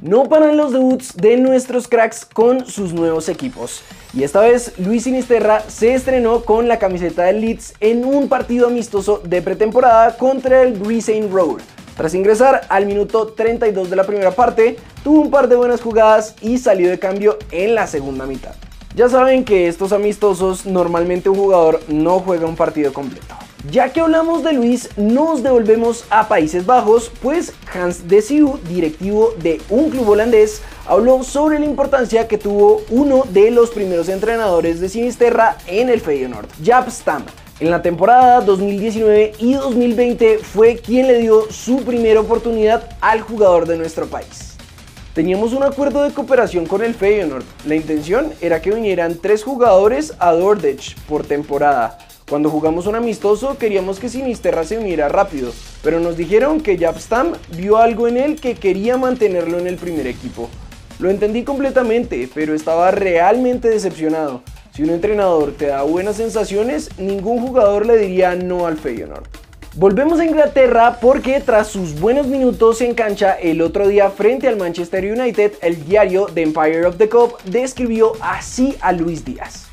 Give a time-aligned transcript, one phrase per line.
[0.00, 3.82] No paran los debuts de nuestros cracks con sus nuevos equipos.
[4.14, 8.68] Y esta vez Luis Sinisterra se estrenó con la camiseta del Leeds en un partido
[8.68, 11.60] amistoso de pretemporada contra el Brisbane Road.
[11.96, 16.36] Tras ingresar al minuto 32 de la primera parte, tuvo un par de buenas jugadas
[16.40, 18.54] y salió de cambio en la segunda mitad.
[18.94, 23.34] Ya saben que estos amistosos normalmente un jugador no juega un partido completo.
[23.66, 29.34] Ya que hablamos de Luis, nos devolvemos a Países Bajos, pues Hans de Siu, directivo
[29.42, 34.78] de un club holandés, habló sobre la importancia que tuvo uno de los primeros entrenadores
[34.80, 37.24] de Sinisterra en el Feyenoord, Jaap Stam.
[37.58, 43.66] En la temporada 2019 y 2020 fue quien le dio su primera oportunidad al jugador
[43.66, 44.56] de nuestro país.
[45.14, 47.44] Teníamos un acuerdo de cooperación con el Feyenoord.
[47.66, 53.56] La intención era que vinieran tres jugadores a Dordrecht por temporada cuando jugamos un amistoso
[53.56, 58.40] queríamos que Sinisterra se uniera rápido, pero nos dijeron que Japstam vio algo en él
[58.40, 60.48] que quería mantenerlo en el primer equipo.
[60.98, 64.42] Lo entendí completamente, pero estaba realmente decepcionado.
[64.74, 69.24] Si un entrenador te da buenas sensaciones, ningún jugador le diría no al Feyenoord.
[69.74, 74.56] Volvemos a Inglaterra porque tras sus buenos minutos en cancha el otro día frente al
[74.56, 79.67] Manchester United, el diario The Empire of the Cup describió así a Luis Díaz.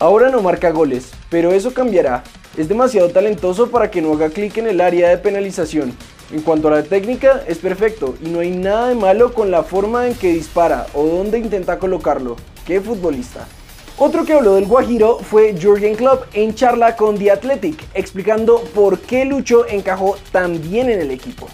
[0.00, 2.22] Ahora no marca goles, pero eso cambiará.
[2.56, 5.92] Es demasiado talentoso para que no haga clic en el área de penalización.
[6.30, 9.64] En cuanto a la técnica, es perfecto y no hay nada de malo con la
[9.64, 12.36] forma en que dispara o dónde intenta colocarlo.
[12.64, 13.48] ¡Qué futbolista!
[13.96, 19.00] Otro que habló del Guajiro fue Jürgen Klopp en charla con The Athletic, explicando por
[19.00, 21.48] qué Lucho encajó tan bien en el equipo.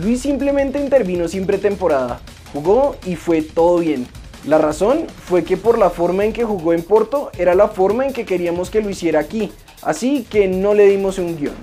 [0.00, 2.20] Luis simplemente intervino sin pretemporada,
[2.52, 4.06] jugó y fue todo bien.
[4.46, 8.06] La razón fue que por la forma en que jugó en Porto era la forma
[8.06, 11.54] en que queríamos que lo hiciera aquí, así que no le dimos un guion.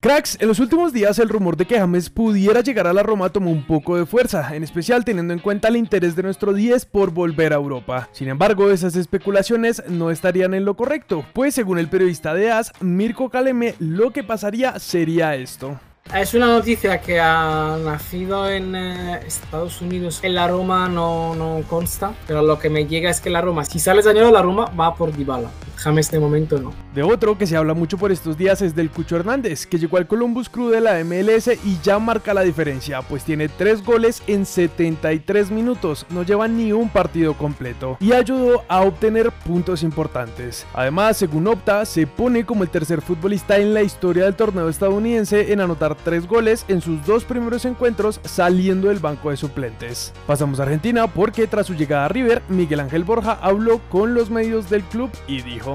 [0.00, 3.30] Cracks, en los últimos días el rumor de que James pudiera llegar a la Roma
[3.30, 6.86] tomó un poco de fuerza, en especial teniendo en cuenta el interés de nuestro 10
[6.86, 8.08] por volver a Europa.
[8.10, 12.72] Sin embargo, esas especulaciones no estarían en lo correcto, pues según el periodista de AS,
[12.80, 15.78] Mirko Kaleme, lo que pasaría sería esto.
[16.14, 20.20] Es una noticia que ha nacido en eh, Estados Unidos.
[20.22, 23.64] En la Roma no, no, consta, pero lo que me llega es que la Roma,
[23.64, 25.50] si sales dañado la Roma, va por Dybala.
[25.84, 26.72] De momento no.
[26.94, 29.98] De otro que se habla mucho por estos días es del Cucho Hernández, que llegó
[29.98, 34.22] al Columbus Crew de la MLS y ya marca la diferencia, pues tiene 3 goles
[34.26, 40.66] en 73 minutos, no lleva ni un partido completo y ayudó a obtener puntos importantes.
[40.74, 45.52] Además, según Opta, se pone como el tercer futbolista en la historia del torneo estadounidense
[45.52, 50.12] en anotar 3 goles en sus dos primeros encuentros saliendo del banco de suplentes.
[50.26, 54.30] Pasamos a Argentina porque tras su llegada a River, Miguel Ángel Borja habló con los
[54.30, 55.65] medios del club y dijo: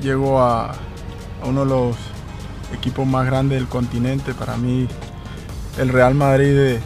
[0.00, 0.72] Llego a,
[1.44, 1.96] uno de los
[2.72, 4.88] equipos más grandes del continente, para mí
[5.78, 6.80] el Real Madrid de,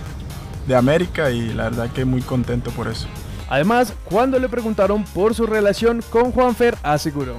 [0.66, 3.06] de América y la verdad que muy contento por eso.
[3.48, 7.36] Además, cuando le preguntaron por su relación con Juanfer, aseguró.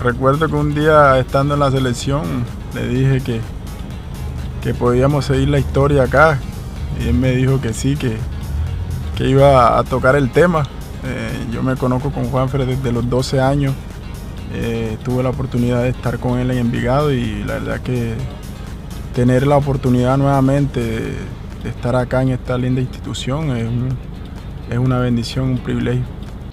[0.00, 2.22] Recuerdo que un día estando en la selección
[2.74, 3.40] le dije que,
[4.62, 6.38] que podíamos seguir la historia acá.
[7.00, 8.16] Y él me dijo que sí, que,
[9.16, 10.62] que iba a tocar el tema.
[11.04, 13.74] Eh, yo me conozco con Juanfer desde los 12 años.
[14.54, 18.14] Eh, tuve la oportunidad de estar con él en Envigado y la verdad que
[19.14, 23.68] tener la oportunidad nuevamente de, estar acá en esta linda institución es,
[24.70, 26.04] es una bendición, un privilegio.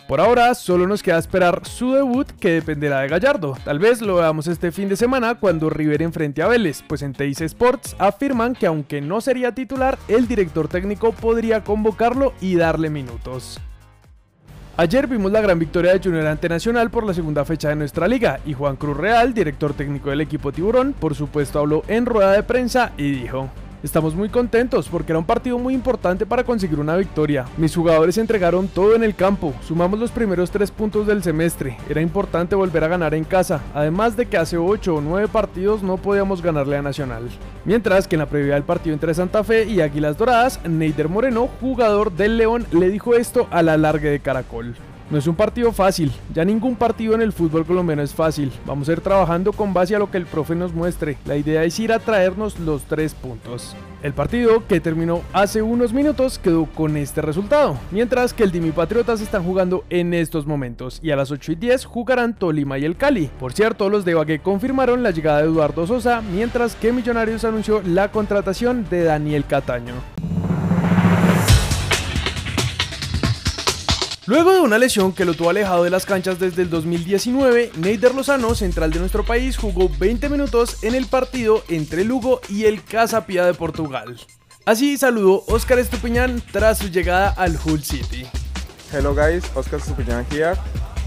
[0.09, 3.55] Por ahora solo nos queda esperar su debut que dependerá de Gallardo.
[3.63, 7.13] Tal vez lo veamos este fin de semana cuando River enfrente a Vélez, pues en
[7.13, 12.89] Teis Sports afirman que aunque no sería titular, el director técnico podría convocarlo y darle
[12.89, 13.61] minutos.
[14.79, 18.07] Ayer vimos la gran victoria de Junior ante Nacional por la segunda fecha de nuestra
[18.07, 22.31] liga y Juan Cruz Real, director técnico del equipo Tiburón, por supuesto habló en rueda
[22.31, 23.49] de prensa y dijo
[23.81, 27.45] Estamos muy contentos porque era un partido muy importante para conseguir una victoria.
[27.55, 32.01] Mis jugadores entregaron todo en el campo, sumamos los primeros tres puntos del semestre, era
[32.01, 35.95] importante volver a ganar en casa, además de que hace 8 o 9 partidos no
[35.95, 37.29] podíamos ganarle a Nacional.
[37.63, 41.47] Mientras que en la previa del partido entre Santa Fe y Águilas Doradas, Neider Moreno,
[41.61, 44.75] jugador del León, le dijo esto a la larga de Caracol.
[45.11, 48.51] No es un partido fácil, ya ningún partido en el fútbol colombiano es fácil.
[48.67, 51.17] Vamos a ir trabajando con base a lo que el profe nos muestre.
[51.25, 53.75] La idea es ir a traernos los tres puntos.
[54.03, 58.71] El partido, que terminó hace unos minutos, quedó con este resultado, mientras que el Dimi
[58.71, 62.85] Patriotas están jugando en estos momentos y a las 8 y 10 jugarán Tolima y
[62.85, 63.31] el Cali.
[63.39, 67.81] Por cierto, los de Bagué confirmaron la llegada de Eduardo Sosa, mientras que Millonarios anunció
[67.81, 69.95] la contratación de Daniel Cataño.
[74.29, 78.13] Luego de una lesión que lo tuvo alejado de las canchas desde el 2019, Neider
[78.13, 82.83] Lozano, central de nuestro país, jugó 20 minutos en el partido entre Lugo y el
[82.83, 84.19] Casa Pia de Portugal.
[84.65, 88.27] Así saludó Oscar Estupiñán tras su llegada al Hull City.
[88.93, 90.53] Hello guys, Oscar Estupiñán here.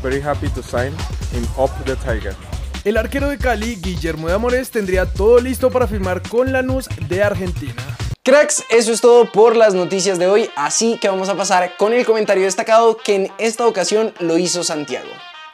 [0.03, 0.93] Very happy to sign
[1.33, 2.35] in Up the Tiger.
[2.83, 7.23] El arquero de Cali, Guillermo de Amores, tendría todo listo para firmar con Lanús de
[7.23, 7.85] Argentina.
[8.25, 11.93] Cracks, eso es todo por las noticias de hoy, así que vamos a pasar con
[11.93, 15.09] el comentario destacado que en esta ocasión lo hizo Santiago.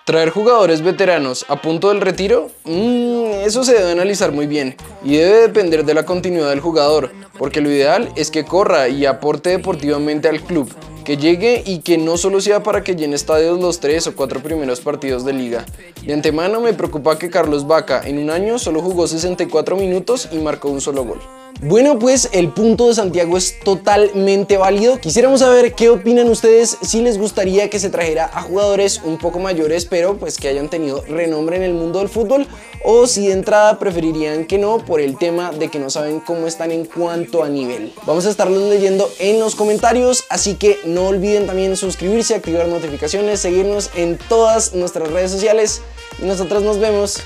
[0.05, 2.50] ¿Traer jugadores veteranos a punto del retiro?
[2.67, 7.11] Mmm, eso se debe analizar muy bien y debe depender de la continuidad del jugador,
[7.38, 10.70] porque lo ideal es que corra y aporte deportivamente al club,
[11.06, 14.43] que llegue y que no solo sea para que llene estadios los tres o cuatro
[14.43, 15.65] primeros partidos de liga.
[16.05, 20.37] De antemano me preocupa que Carlos Vaca en un año solo jugó 64 minutos y
[20.37, 21.20] marcó un solo gol.
[21.60, 25.00] Bueno, pues el punto de Santiago es totalmente válido.
[25.00, 29.40] Quisiéramos saber qué opinan ustedes, si les gustaría que se trajera a jugadores un poco
[29.40, 32.46] mayores, pero pues que hayan tenido renombre en el mundo del fútbol,
[32.84, 36.46] o si de entrada preferirían que no por el tema de que no saben cómo
[36.46, 37.93] están en cuanto a nivel.
[38.06, 43.40] Vamos a estarlos leyendo en los comentarios, así que no olviden también suscribirse, activar notificaciones,
[43.40, 45.82] seguirnos en todas nuestras redes sociales
[46.22, 47.19] y nosotros nos vemos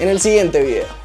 [0.00, 0.96] en el siguiente video.